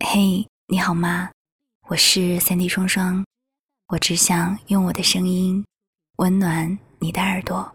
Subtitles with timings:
[0.00, 1.30] 嘿，你好吗？
[1.88, 3.24] 我是三 D 双双，
[3.88, 5.64] 我只想用我的声音
[6.16, 7.74] 温暖你的耳朵。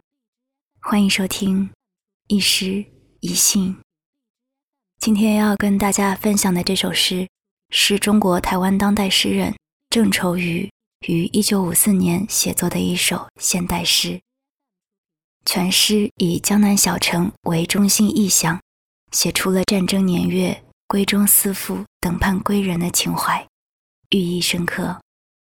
[0.82, 1.70] 欢迎收听
[2.28, 2.86] 一诗
[3.22, 3.78] 一信。
[5.00, 7.28] 今天要跟大家分享的这首诗，
[7.70, 9.56] 是中国台湾当代诗人
[9.90, 10.70] 郑愁予
[11.08, 14.20] 于一九五四年写作的一首现代诗。
[15.46, 18.62] 全诗以江南小城为中心意象，
[19.12, 20.64] 写出了战争年月。
[20.90, 23.48] 闺中思妇等盼归人的情怀，
[24.10, 25.00] 寓意深刻，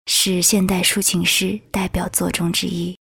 [0.06, 2.96] 是现代抒情诗代表作中之一。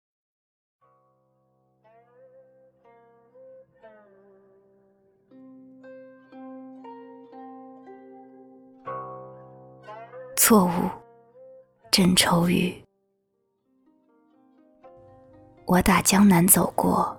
[10.36, 10.91] 错误，
[11.91, 12.70] 正愁予。
[15.64, 17.18] 我打江南走过，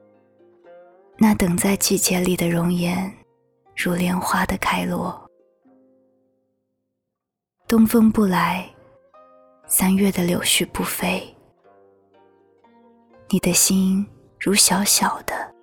[1.18, 3.12] 那等在季节里的容颜。
[3.78, 5.30] 如莲花的开落，
[7.68, 8.68] 东风不来，
[9.68, 11.24] 三月的柳絮不飞。
[13.30, 14.04] 你的心
[14.40, 15.54] 如小小的、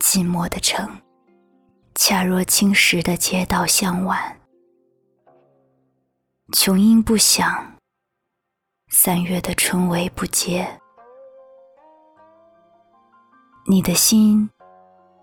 [0.00, 0.86] 寂寞的城，
[1.94, 4.38] 恰若青石的街道向晚。
[6.52, 7.74] 琼音不响，
[8.90, 10.78] 三月的春雷不接。
[13.66, 14.50] 你的心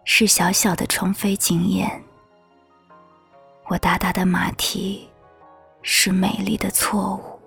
[0.03, 2.03] 是小小的窗扉紧掩。
[3.69, 5.09] 我大大的马蹄
[5.81, 7.39] 是美丽的错误，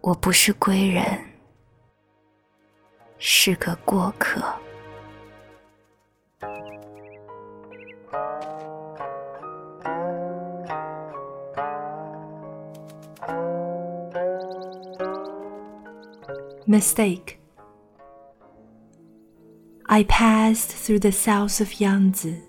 [0.00, 1.04] 我不是归人，
[3.18, 4.42] 是个过客。
[16.66, 17.36] Mistake.
[19.84, 22.42] I passed through the south of Yangtze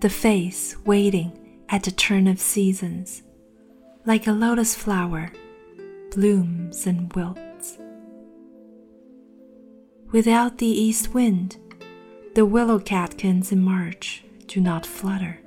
[0.00, 1.32] the face waiting
[1.70, 3.22] at the turn of seasons,
[4.04, 5.32] like a lotus flower,
[6.10, 7.78] blooms and wilts.
[10.12, 11.56] Without the east wind,
[12.34, 15.40] the willow catkins in March do not flutter.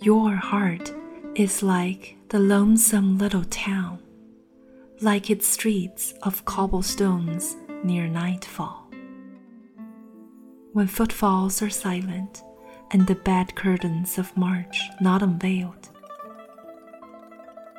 [0.00, 0.92] Your heart
[1.34, 3.98] is like the lonesome little town,
[5.00, 8.87] like its streets of cobblestones near nightfall
[10.78, 12.44] when footfalls are silent
[12.92, 15.88] and the bed curtains of March not unveiled.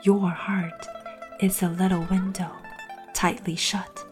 [0.03, 0.85] Your heart
[1.39, 2.51] is a little window
[3.13, 4.05] tightly shut.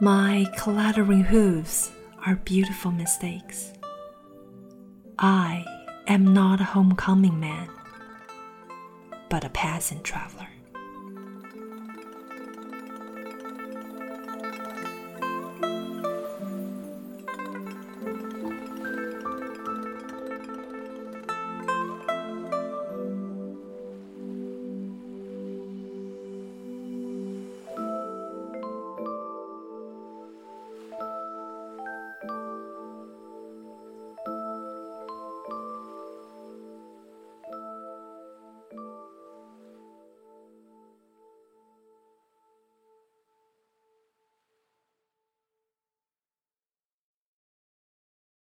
[0.00, 1.90] My clattering hooves
[2.24, 3.74] are beautiful mistakes.
[5.18, 5.66] I
[6.06, 7.68] am not a homecoming man,
[9.28, 10.48] but a passing traveler.